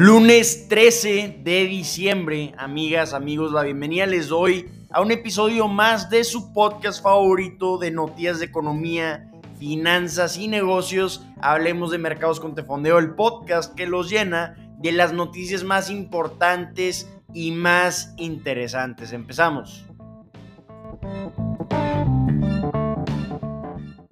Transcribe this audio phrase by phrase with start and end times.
[0.00, 6.22] Lunes 13 de diciembre, amigas, amigos, la bienvenida les doy a un episodio más de
[6.22, 11.26] su podcast favorito de noticias de economía, finanzas y negocios.
[11.40, 17.10] Hablemos de mercados con Tefondeo, el podcast que los llena de las noticias más importantes
[17.34, 19.12] y más interesantes.
[19.12, 19.84] Empezamos.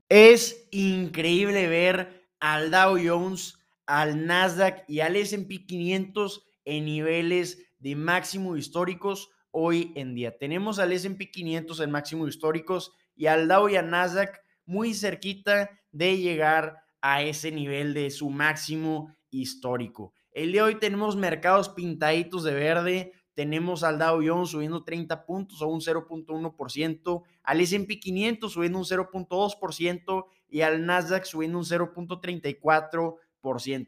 [0.08, 3.55] Es increíble ver al Dow Jones
[3.86, 10.36] al Nasdaq y al SP 500 en niveles de máximo históricos hoy en día.
[10.36, 15.70] Tenemos al SP 500 en máximo históricos y al Dow y al Nasdaq muy cerquita
[15.92, 20.12] de llegar a ese nivel de su máximo histórico.
[20.32, 25.24] El día de hoy tenemos mercados pintaditos de verde, tenemos al Dow Jones subiendo 30
[25.24, 31.64] puntos o un 0.1%, al S&P 500 subiendo un 0.2% y al Nasdaq subiendo un
[31.64, 33.16] 0.34%.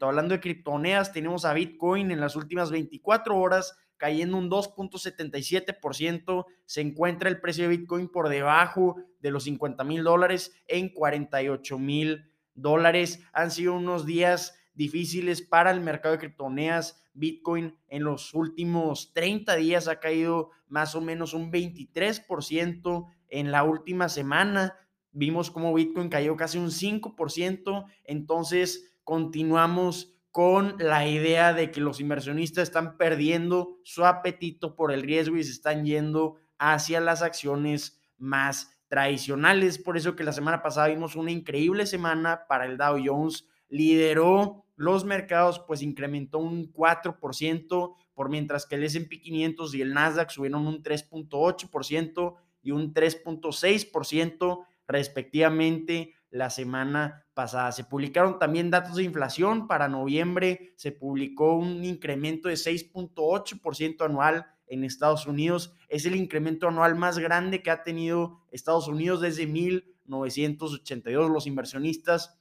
[0.05, 6.45] Hablando de criptomonedas, tenemos a Bitcoin en las últimas 24 horas cayendo un 2.77%.
[6.65, 11.77] Se encuentra el precio de Bitcoin por debajo de los 50 mil dólares en 48
[11.77, 13.21] mil dólares.
[13.33, 17.03] Han sido unos días difíciles para el mercado de criptomonedas.
[17.13, 23.63] Bitcoin en los últimos 30 días ha caído más o menos un 23% en la
[23.63, 24.77] última semana.
[25.11, 27.85] Vimos como Bitcoin cayó casi un 5%.
[28.05, 35.01] Entonces, continuamos con la idea de que los inversionistas están perdiendo su apetito por el
[35.01, 39.79] riesgo y se están yendo hacia las acciones más tradicionales.
[39.79, 43.47] Por eso que la semana pasada vimos una increíble semana para el Dow Jones.
[43.67, 49.95] Lideró los mercados, pues incrementó un 4%, por mientras que el S&P 500 y el
[49.95, 57.71] Nasdaq subieron un 3.8% y un 3.6% respectivamente la semana pasada.
[57.71, 64.45] Se publicaron también datos de inflación para noviembre, se publicó un incremento de 6.8% anual
[64.67, 65.73] en Estados Unidos.
[65.87, 71.31] Es el incremento anual más grande que ha tenido Estados Unidos desde 1982.
[71.31, 72.39] Los inversionistas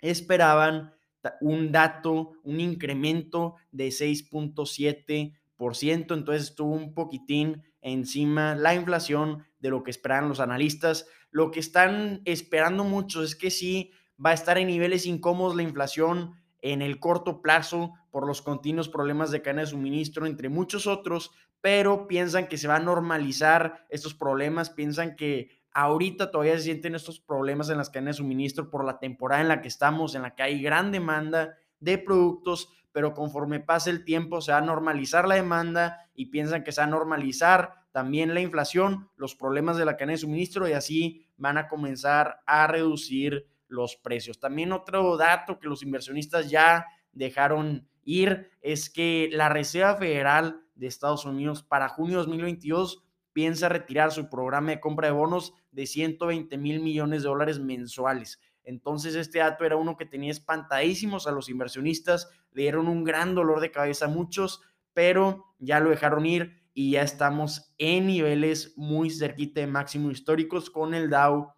[0.00, 0.94] esperaban
[1.40, 9.82] un dato, un incremento de 6.7%, entonces estuvo un poquitín encima la inflación de lo
[9.82, 11.06] que esperaban los analistas.
[11.34, 13.90] Lo que están esperando muchos es que sí
[14.24, 18.88] va a estar en niveles incómodos la inflación en el corto plazo por los continuos
[18.88, 23.84] problemas de cadena de suministro, entre muchos otros, pero piensan que se va a normalizar
[23.88, 28.70] estos problemas, piensan que ahorita todavía se sienten estos problemas en las cadenas de suministro
[28.70, 32.68] por la temporada en la que estamos, en la que hay gran demanda de productos,
[32.94, 36.80] pero conforme pase el tiempo se va a normalizar la demanda y piensan que se
[36.80, 41.26] va a normalizar también la inflación, los problemas de la cadena de suministro y así
[41.36, 44.38] van a comenzar a reducir los precios.
[44.38, 50.86] También otro dato que los inversionistas ya dejaron ir es que la Reserva Federal de
[50.86, 55.86] Estados Unidos para junio de 2022 piensa retirar su programa de compra de bonos de
[55.86, 58.38] 120 mil millones de dólares mensuales.
[58.64, 63.34] Entonces este dato era uno que tenía espantadísimos a los inversionistas, le dieron un gran
[63.34, 68.74] dolor de cabeza a muchos, pero ya lo dejaron ir y ya estamos en niveles
[68.76, 71.52] muy cerquita de máximos históricos con el Dow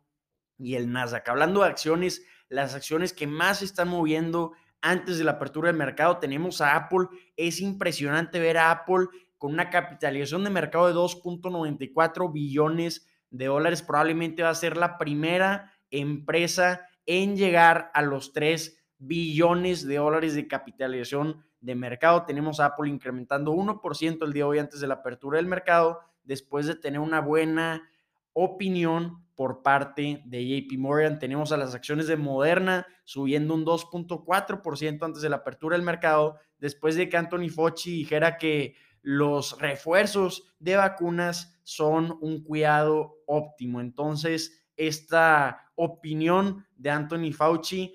[0.58, 1.28] y el Nasdaq.
[1.28, 4.52] Hablando de acciones, las acciones que más se están moviendo
[4.82, 7.08] antes de la apertura del mercado, tenemos a Apple.
[7.36, 9.06] Es impresionante ver a Apple
[9.38, 13.82] con una capitalización de mercado de 2.94 billones de dólares.
[13.82, 20.34] Probablemente va a ser la primera empresa en llegar a los 3 billones de dólares
[20.34, 22.24] de capitalización de mercado.
[22.24, 26.00] Tenemos a Apple incrementando 1% el día de hoy antes de la apertura del mercado,
[26.24, 27.88] después de tener una buena
[28.32, 31.18] opinión por parte de JP Morgan.
[31.18, 36.38] Tenemos a las acciones de Moderna subiendo un 2.4% antes de la apertura del mercado,
[36.58, 43.80] después de que Anthony Fauci dijera que los refuerzos de vacunas son un cuidado óptimo.
[43.80, 47.94] Entonces, esta opinión de Anthony Fauci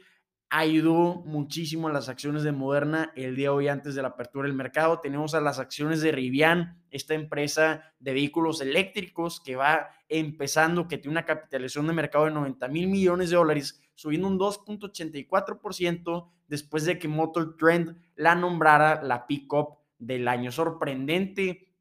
[0.51, 4.47] ayudó muchísimo a las acciones de Moderna el día de hoy antes de la apertura
[4.47, 4.99] del mercado.
[4.99, 10.97] Tenemos a las acciones de Rivian, esta empresa de vehículos eléctricos que va empezando, que
[10.97, 16.83] tiene una capitalización de mercado de 90 mil millones de dólares, subiendo un 2.84% después
[16.83, 20.51] de que Motor Trend la nombrara la pick-up del año.
[20.51, 21.71] Sorprendente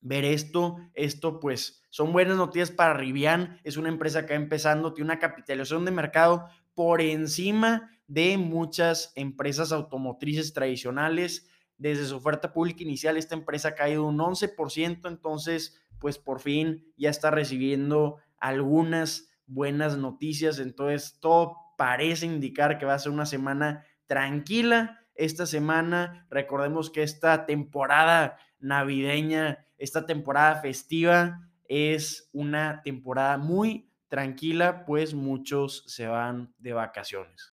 [0.00, 0.78] ver esto.
[0.94, 3.60] Esto pues son buenas noticias para Rivian.
[3.62, 9.12] Es una empresa que va empezando, tiene una capitalización de mercado por encima de muchas
[9.14, 11.48] empresas automotrices tradicionales.
[11.78, 16.84] Desde su oferta pública inicial, esta empresa ha caído un 11%, entonces, pues por fin
[16.96, 20.58] ya está recibiendo algunas buenas noticias.
[20.58, 26.26] Entonces, todo parece indicar que va a ser una semana tranquila esta semana.
[26.28, 35.84] Recordemos que esta temporada navideña, esta temporada festiva es una temporada muy tranquila, pues muchos
[35.86, 37.52] se van de vacaciones.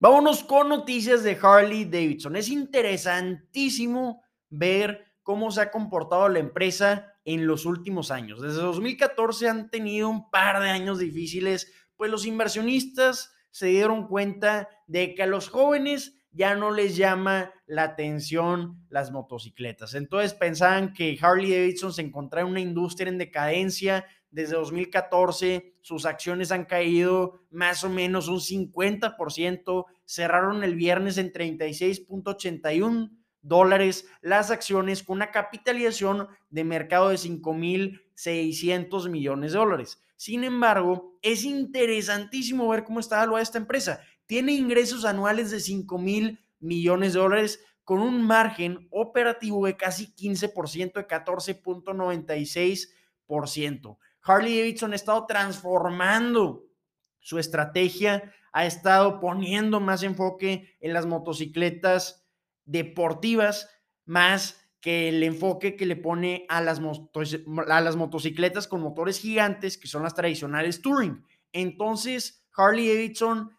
[0.00, 2.36] Vámonos con noticias de Harley Davidson.
[2.36, 8.40] Es interesantísimo ver cómo se ha comportado la empresa en los últimos años.
[8.40, 14.68] Desde 2014 han tenido un par de años difíciles, pues los inversionistas se dieron cuenta
[14.86, 19.94] de que a los jóvenes ya no les llama la atención las motocicletas.
[19.94, 24.06] Entonces pensaban que Harley Davidson se encontraba en una industria en decadencia.
[24.30, 29.86] Desde 2014 sus acciones han caído más o menos un 50%.
[30.04, 33.10] Cerraron el viernes en 36.81
[33.42, 40.02] dólares las acciones con una capitalización de mercado de 5.600 millones de dólares.
[40.16, 44.00] Sin embargo, es interesantísimo ver cómo está evaluada esta empresa.
[44.30, 50.14] Tiene ingresos anuales de 5 mil millones de dólares con un margen operativo de casi
[50.14, 53.98] 15%, de 14.96%.
[54.22, 56.64] Harley Davidson ha estado transformando
[57.18, 62.24] su estrategia, ha estado poniendo más enfoque en las motocicletas
[62.64, 63.68] deportivas,
[64.04, 66.80] más que el enfoque que le pone a las,
[67.66, 71.26] a las motocicletas con motores gigantes, que son las tradicionales Touring.
[71.50, 73.50] Entonces, Harley Davidson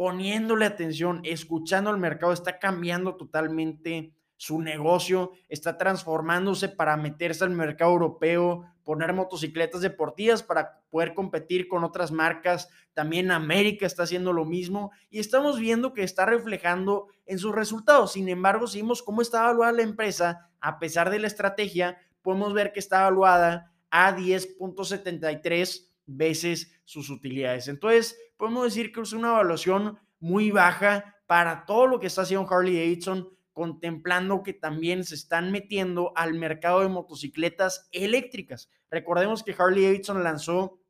[0.00, 7.50] poniéndole atención, escuchando al mercado, está cambiando totalmente su negocio, está transformándose para meterse al
[7.50, 12.70] mercado europeo, poner motocicletas deportivas para poder competir con otras marcas.
[12.94, 18.14] También América está haciendo lo mismo y estamos viendo que está reflejando en sus resultados.
[18.14, 22.54] Sin embargo, si vimos cómo está evaluada la empresa, a pesar de la estrategia, podemos
[22.54, 27.68] ver que está evaluada a 10.73 veces sus utilidades.
[27.68, 32.50] Entonces, podemos decir que es una evaluación muy baja para todo lo que está haciendo
[32.50, 38.70] Harley Davidson contemplando que también se están metiendo al mercado de motocicletas eléctricas.
[38.90, 40.80] Recordemos que Harley Davidson lanzó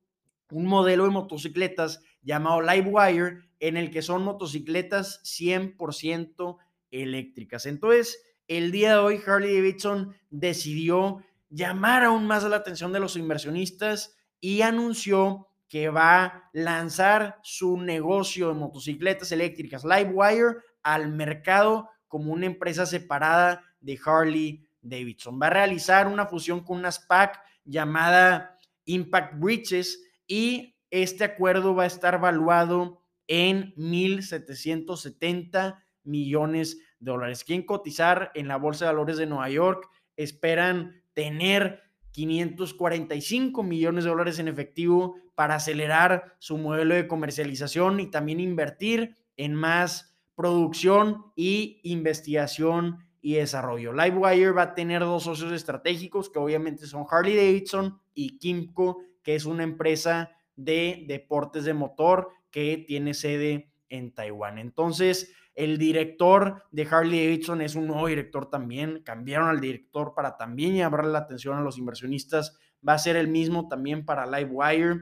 [0.52, 6.58] un modelo de motocicletas llamado Livewire, en el que son motocicletas 100%
[6.92, 7.66] eléctricas.
[7.66, 13.16] Entonces, el día de hoy Harley Davidson decidió llamar aún más la atención de los
[13.16, 21.88] inversionistas y anunció que va a lanzar su negocio de motocicletas eléctricas Livewire al mercado
[22.08, 25.38] como una empresa separada de Harley Davidson.
[25.40, 31.84] Va a realizar una fusión con una SPAC llamada Impact Bridges y este acuerdo va
[31.84, 37.44] a estar valuado en 1.770 millones de dólares.
[37.44, 44.10] Quieren cotizar en la Bolsa de Valores de Nueva York, esperan tener 545 millones de
[44.10, 51.32] dólares en efectivo para acelerar su modelo de comercialización y también invertir en más producción
[51.34, 53.94] y investigación y desarrollo.
[53.94, 59.34] Livewire va a tener dos socios estratégicos que obviamente son Harley Davidson y Kimco, que
[59.34, 64.58] es una empresa de deportes de motor que tiene sede en Taiwán.
[64.58, 69.02] Entonces, el director de Harley Davidson es un nuevo director también.
[69.04, 72.58] Cambiaron al director para también llamar la atención a los inversionistas.
[72.86, 75.00] Va a ser el mismo también para Livewire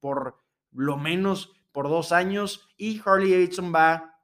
[0.00, 0.38] por
[0.72, 2.68] lo menos por dos años.
[2.76, 4.18] Y Harley Davidson va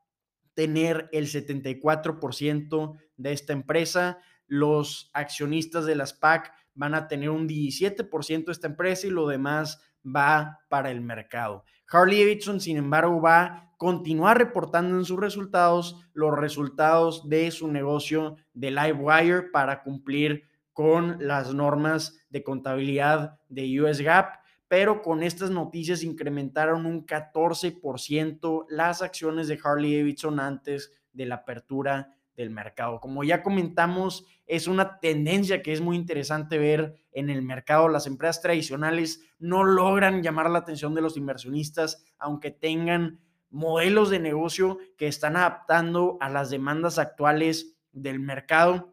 [0.55, 4.19] tener el 74% de esta empresa.
[4.47, 9.29] Los accionistas de las PAC van a tener un 17% de esta empresa y lo
[9.29, 11.65] demás va para el mercado.
[11.89, 17.69] Harley Davidson, sin embargo, va a continuar reportando en sus resultados los resultados de su
[17.69, 25.23] negocio de Livewire para cumplir con las normas de contabilidad de US GAAP pero con
[25.23, 32.51] estas noticias incrementaron un 14% las acciones de Harley Davidson antes de la apertura del
[32.51, 33.01] mercado.
[33.01, 37.89] Como ya comentamos, es una tendencia que es muy interesante ver en el mercado.
[37.89, 44.19] Las empresas tradicionales no logran llamar la atención de los inversionistas, aunque tengan modelos de
[44.19, 48.93] negocio que están adaptando a las demandas actuales del mercado.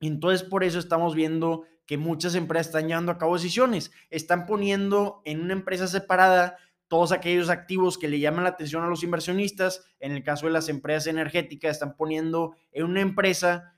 [0.00, 3.90] Entonces, por eso estamos viendo que muchas empresas están llevando a cabo decisiones.
[4.10, 6.56] Están poniendo en una empresa separada
[6.86, 9.84] todos aquellos activos que le llaman la atención a los inversionistas.
[9.98, 13.74] En el caso de las empresas energéticas, están poniendo en una empresa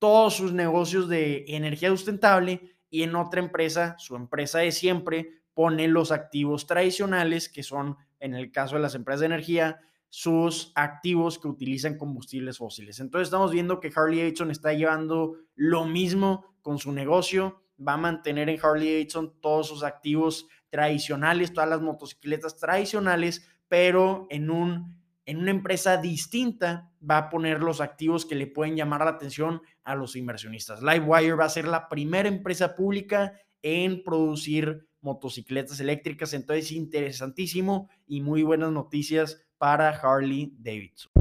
[0.00, 5.86] todos sus negocios de energía sustentable y en otra empresa, su empresa de siempre, pone
[5.86, 9.78] los activos tradicionales, que son, en el caso de las empresas de energía,
[10.08, 12.98] sus activos que utilizan combustibles fósiles.
[12.98, 17.98] Entonces estamos viendo que Harley Davidson está llevando lo mismo con su negocio, va a
[17.98, 25.02] mantener en Harley Davidson todos sus activos tradicionales, todas las motocicletas tradicionales, pero en un
[25.24, 29.62] en una empresa distinta va a poner los activos que le pueden llamar la atención
[29.84, 30.82] a los inversionistas.
[30.82, 38.20] Livewire va a ser la primera empresa pública en producir motocicletas eléctricas, entonces interesantísimo y
[38.20, 41.12] muy buenas noticias para Harley Davidson.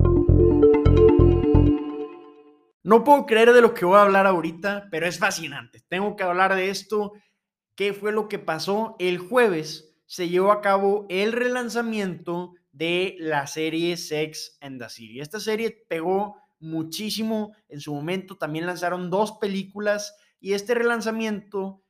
[2.84, 5.82] No puedo creer de lo que voy a hablar ahorita, pero es fascinante.
[5.88, 7.14] Tengo que hablar de esto.
[7.76, 8.96] ¿Qué fue lo que pasó?
[8.98, 15.20] El jueves se llevó a cabo el relanzamiento de la serie Sex and the City.
[15.20, 18.38] Esta serie pegó muchísimo en su momento.
[18.38, 21.84] También lanzaron dos películas y este relanzamiento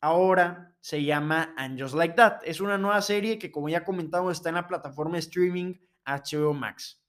[0.00, 2.40] ahora se llama And Just Like That.
[2.44, 5.74] Es una nueva serie que, como ya comentado, está en la plataforma de streaming
[6.04, 7.02] HBO Max.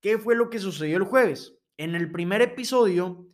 [0.00, 1.55] ¿Qué fue lo que sucedió el jueves?
[1.78, 3.26] En el primer episodio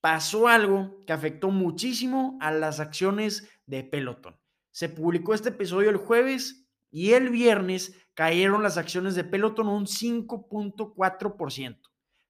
[0.00, 4.36] pasó algo que afectó muchísimo a las acciones de Peloton.
[4.72, 9.86] Se publicó este episodio el jueves y el viernes cayeron las acciones de Peloton un
[9.86, 11.80] 5.4%.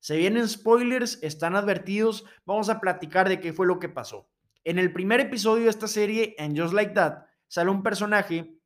[0.01, 4.29] Se vienen spoilers, están advertidos, vamos a platicar de qué fue lo que pasó.
[4.65, 8.59] En el primer episodio de esta serie, en Just Like That, sale un personaje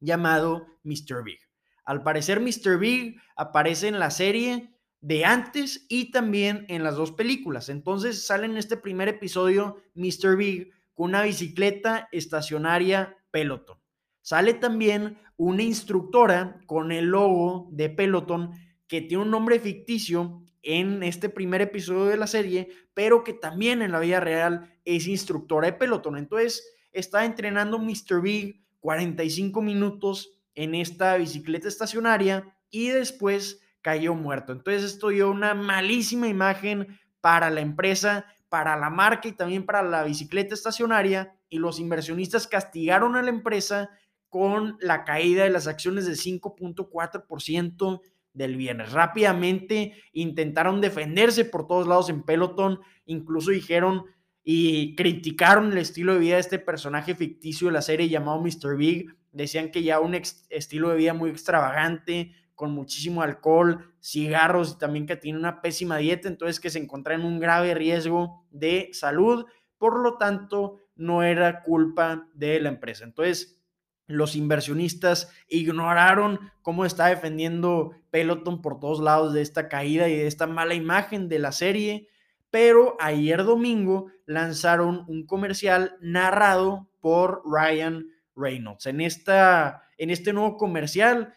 [0.00, 1.24] llamado Mr.
[1.24, 1.40] Big.
[1.84, 2.78] Al parecer, Mr.
[2.78, 7.68] Big aparece en la serie de antes y también en las dos películas.
[7.68, 10.36] Entonces sale en este primer episodio Mr.
[10.36, 13.78] Big con una bicicleta estacionaria Peloton.
[14.22, 18.52] Sale también una instructora con el logo de Peloton
[18.88, 23.82] que tiene un nombre ficticio en este primer episodio de la serie, pero que también
[23.82, 26.18] en la vida real es instructora de Peloton.
[26.18, 28.20] Entonces está entrenando Mr.
[28.20, 34.52] Big 45 minutos en esta bicicleta estacionaria y después cayó muerto.
[34.52, 39.84] Entonces esto dio una malísima imagen para la empresa, para la marca y también para
[39.84, 43.90] la bicicleta estacionaria y los inversionistas castigaron a la empresa
[44.28, 48.00] con la caída de las acciones de 5.4%
[48.32, 48.90] del viernes.
[48.90, 54.06] Rápidamente intentaron defenderse por todos lados en Peloton, incluso dijeron
[54.42, 58.76] y criticaron el estilo de vida de este personaje ficticio de la serie llamado Mr.
[58.76, 59.14] Big.
[59.30, 60.16] Decían que ya un
[60.50, 65.98] estilo de vida muy extravagante, con muchísimo alcohol, cigarros y también que tiene una pésima
[65.98, 69.44] dieta, entonces que se encontraba en un grave riesgo de salud,
[69.78, 73.04] por lo tanto no era culpa de la empresa.
[73.04, 73.60] Entonces,
[74.06, 80.26] los inversionistas ignoraron cómo está defendiendo Peloton por todos lados de esta caída y de
[80.26, 82.08] esta mala imagen de la serie,
[82.50, 88.86] pero ayer domingo lanzaron un comercial narrado por Ryan Reynolds.
[88.86, 91.34] En, esta, en este nuevo comercial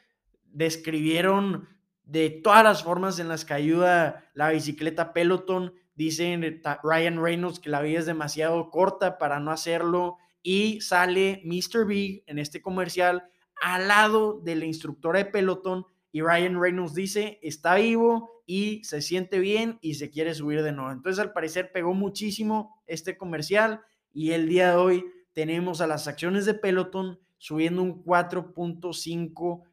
[0.52, 1.68] describieron
[2.04, 5.74] de todas las formas en las que ayuda la bicicleta Peloton.
[5.96, 11.86] Dicen Ryan Reynolds que la vida es demasiado corta para no hacerlo y sale Mr.
[11.86, 13.30] Big en este comercial
[13.62, 19.02] al lado de la instructora de Peloton y Ryan Reynolds dice está vivo y se
[19.02, 20.92] siente bien y se quiere subir de nuevo.
[20.92, 26.08] Entonces al parecer pegó muchísimo este comercial y el día de hoy tenemos a las
[26.08, 29.64] acciones de Peloton subiendo un 4.5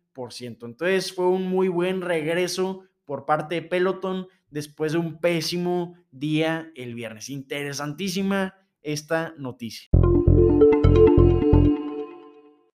[0.41, 6.71] entonces fue un muy buen regreso por parte de Peloton después de un pésimo día
[6.75, 7.29] el viernes.
[7.29, 9.91] Interesantísima esta noticia.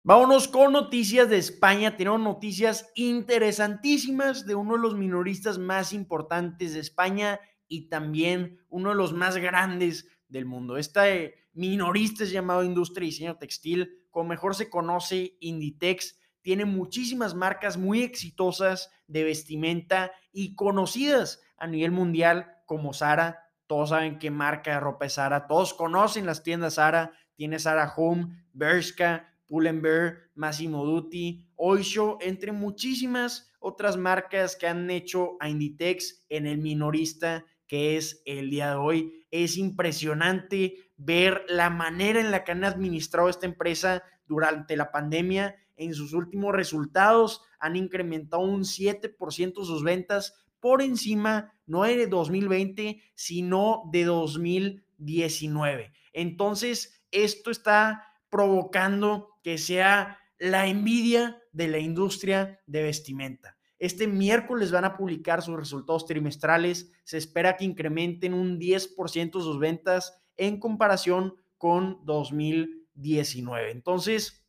[0.04, 1.96] Vámonos con noticias de España.
[1.96, 8.90] Tenemos noticias interesantísimas de uno de los minoristas más importantes de España y también uno
[8.90, 10.78] de los más grandes del mundo.
[10.78, 17.36] Este minorista es llamado Industria y Diseño Textil, como mejor se conoce Inditex tiene muchísimas
[17.36, 23.40] marcas muy exitosas de vestimenta y conocidas a nivel mundial como Sara.
[23.68, 27.12] Todos saben qué marca de ropa es Sara, todos conocen las tiendas Sara.
[27.36, 35.38] Tiene Sara Home, Bershka, Pull&Bear, Massimo Dutti, Oysho, entre muchísimas otras marcas que han hecho
[35.40, 39.26] a Inditex en el minorista que es el día de hoy.
[39.32, 45.56] Es impresionante ver la manera en la que han administrado esta empresa durante la pandemia
[45.82, 53.02] en sus últimos resultados han incrementado un 7% sus ventas por encima no de 2020,
[53.16, 55.92] sino de 2019.
[56.14, 63.58] Entonces, esto está provocando que sea la envidia de la industria de vestimenta.
[63.80, 66.92] Este miércoles van a publicar sus resultados trimestrales.
[67.04, 73.72] Se espera que incrementen un 10% sus ventas en comparación con 2019.
[73.72, 74.41] Entonces,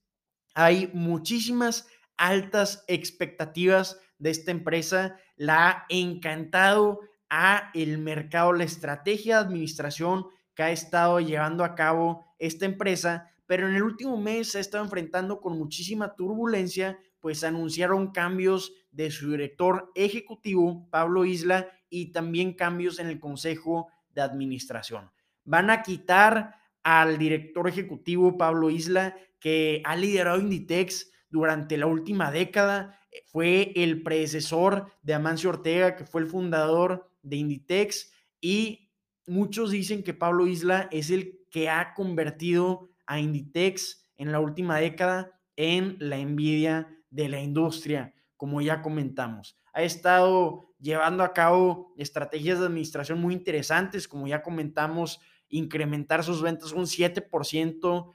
[0.55, 5.17] hay muchísimas altas expectativas de esta empresa.
[5.37, 11.75] La ha encantado a el mercado, la estrategia de administración que ha estado llevando a
[11.75, 16.99] cabo esta empresa, pero en el último mes se ha estado enfrentando con muchísima turbulencia,
[17.21, 23.89] pues anunciaron cambios de su director ejecutivo, Pablo Isla, y también cambios en el Consejo
[24.15, 25.11] de Administración.
[25.45, 32.31] Van a quitar al director ejecutivo, Pablo Isla, que ha liderado Inditex durante la última
[32.31, 32.99] década.
[33.27, 38.91] Fue el predecesor de Amancio Ortega, que fue el fundador de Inditex, y
[39.27, 44.79] muchos dicen que Pablo Isla es el que ha convertido a Inditex en la última
[44.79, 49.57] década en la envidia de la industria, como ya comentamos.
[49.75, 55.21] Ha estado llevando a cabo estrategias de administración muy interesantes, como ya comentamos,
[55.53, 58.13] incrementar sus ventas un 7%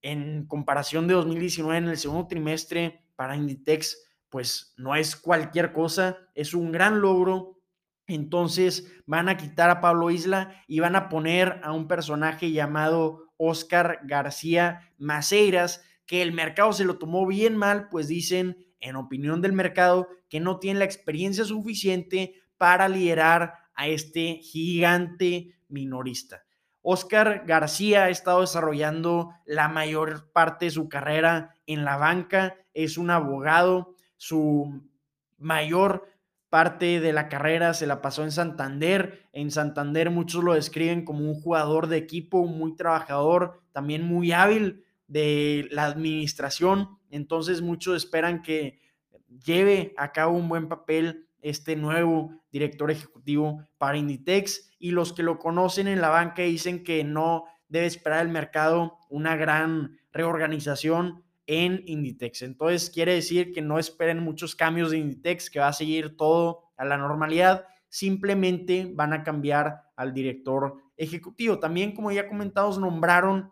[0.00, 6.16] en comparación de 2019 en el segundo trimestre para Inditex, pues no es cualquier cosa,
[6.34, 7.58] es un gran logro.
[8.06, 13.32] Entonces van a quitar a Pablo Isla y van a poner a un personaje llamado
[13.36, 19.42] Oscar García Maceiras, que el mercado se lo tomó bien mal, pues dicen, en opinión
[19.42, 26.44] del mercado, que no tiene la experiencia suficiente para liderar a este gigante minorista.
[26.90, 32.96] Oscar García ha estado desarrollando la mayor parte de su carrera en la banca, es
[32.96, 34.82] un abogado, su
[35.36, 36.08] mayor
[36.48, 39.28] parte de la carrera se la pasó en Santander.
[39.34, 44.82] En Santander muchos lo describen como un jugador de equipo muy trabajador, también muy hábil
[45.08, 46.98] de la administración.
[47.10, 48.80] Entonces muchos esperan que
[49.44, 55.22] lleve a cabo un buen papel este nuevo director ejecutivo para Inditex y los que
[55.22, 61.24] lo conocen en la banca dicen que no debe esperar el mercado una gran reorganización
[61.46, 62.42] en Inditex.
[62.42, 66.64] Entonces quiere decir que no esperen muchos cambios de Inditex, que va a seguir todo
[66.76, 71.58] a la normalidad, simplemente van a cambiar al director ejecutivo.
[71.58, 73.50] También, como ya comentamos, nombraron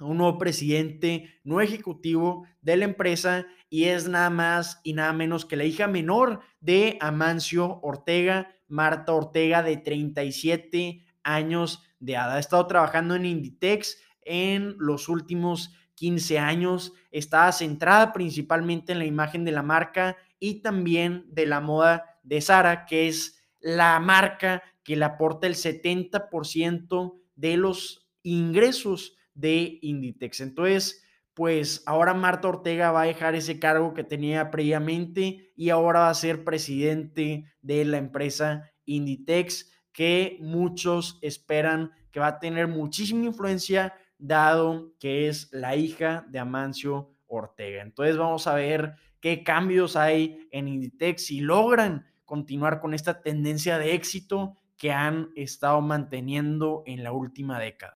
[0.00, 5.44] un nuevo presidente, no ejecutivo de la empresa y es nada más y nada menos
[5.44, 12.32] que la hija menor de Amancio Ortega, Marta Ortega, de 37 años de edad.
[12.32, 16.92] Ha estado trabajando en Inditex en los últimos 15 años.
[17.10, 22.40] Estaba centrada principalmente en la imagen de la marca y también de la moda de
[22.40, 30.40] Sara, que es la marca que le aporta el 70% de los ingresos de Inditex.
[30.40, 36.00] Entonces, pues ahora Marta Ortega va a dejar ese cargo que tenía previamente y ahora
[36.00, 42.66] va a ser presidente de la empresa Inditex, que muchos esperan que va a tener
[42.66, 47.82] muchísima influencia, dado que es la hija de Amancio Ortega.
[47.82, 53.78] Entonces vamos a ver qué cambios hay en Inditex si logran continuar con esta tendencia
[53.78, 57.94] de éxito que han estado manteniendo en la última década.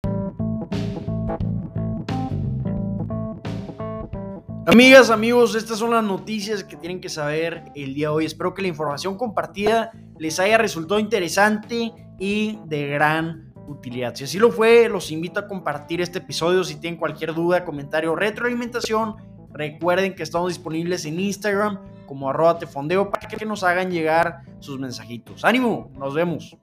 [4.64, 8.26] Amigas, amigos, estas son las noticias que tienen que saber el día de hoy.
[8.26, 14.14] Espero que la información compartida les haya resultado interesante y de gran utilidad.
[14.14, 16.62] Si así lo fue, los invito a compartir este episodio.
[16.62, 19.16] Si tienen cualquier duda, comentario, retroalimentación,
[19.52, 24.78] recuerden que estamos disponibles en Instagram como arroba tefondeo para que nos hagan llegar sus
[24.78, 25.44] mensajitos.
[25.44, 26.56] Ánimo, nos vemos.